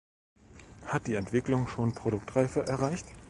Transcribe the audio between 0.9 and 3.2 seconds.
die Entwicklung schon Produktreife erreicht?